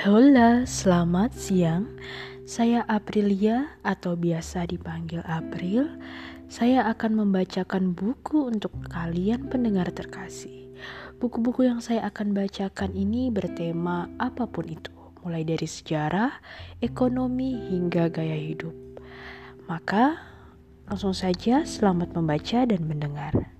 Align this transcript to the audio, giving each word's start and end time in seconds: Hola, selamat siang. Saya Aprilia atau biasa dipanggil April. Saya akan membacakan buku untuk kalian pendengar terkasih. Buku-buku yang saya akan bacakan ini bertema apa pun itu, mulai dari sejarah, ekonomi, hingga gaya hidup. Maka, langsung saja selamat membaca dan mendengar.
Hola, 0.00 0.64
selamat 0.64 1.36
siang. 1.36 1.84
Saya 2.48 2.88
Aprilia 2.88 3.76
atau 3.84 4.16
biasa 4.16 4.64
dipanggil 4.64 5.20
April. 5.28 5.92
Saya 6.48 6.88
akan 6.88 7.20
membacakan 7.20 7.92
buku 7.92 8.48
untuk 8.48 8.72
kalian 8.88 9.52
pendengar 9.52 9.92
terkasih. 9.92 10.72
Buku-buku 11.20 11.68
yang 11.68 11.84
saya 11.84 12.08
akan 12.08 12.32
bacakan 12.32 12.96
ini 12.96 13.28
bertema 13.28 14.08
apa 14.16 14.48
pun 14.48 14.72
itu, 14.72 14.88
mulai 15.20 15.44
dari 15.44 15.68
sejarah, 15.68 16.32
ekonomi, 16.80 17.68
hingga 17.68 18.08
gaya 18.08 18.40
hidup. 18.40 18.72
Maka, 19.68 20.16
langsung 20.88 21.12
saja 21.12 21.68
selamat 21.68 22.16
membaca 22.16 22.64
dan 22.64 22.88
mendengar. 22.88 23.59